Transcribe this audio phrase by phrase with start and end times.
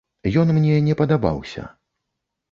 [0.43, 1.67] Ён мне не падабаўся.